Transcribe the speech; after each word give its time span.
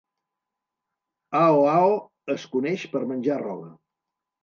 Ao 1.43 1.59
Ao 1.77 1.91
es 2.39 2.49
coneix 2.57 2.89
per 2.97 3.07
menjar 3.15 3.41
roba. 3.47 3.73